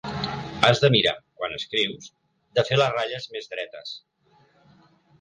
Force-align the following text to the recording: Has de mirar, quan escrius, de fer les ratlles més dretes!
Has 0.69 0.79
de 0.85 0.89
mirar, 0.95 1.13
quan 1.41 1.53
escrius, 1.59 2.09
de 2.59 2.67
fer 2.71 2.83
les 2.83 2.93
ratlles 2.99 3.31
més 3.37 3.55
dretes! 3.55 3.97